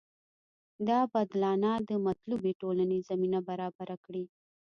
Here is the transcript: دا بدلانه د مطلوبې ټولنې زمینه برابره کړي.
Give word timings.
دا 0.87 0.99
بدلانه 1.13 1.71
د 1.89 1.91
مطلوبې 2.05 2.51
ټولنې 2.61 2.97
زمینه 3.09 3.39
برابره 3.49 3.95
کړي. 4.05 4.23